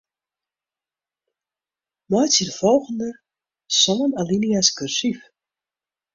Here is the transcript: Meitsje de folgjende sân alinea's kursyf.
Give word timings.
Meitsje 2.09 2.43
de 2.47 2.53
folgjende 2.59 3.09
sân 3.81 3.99
alinea's 4.21 4.69
kursyf. 4.77 5.19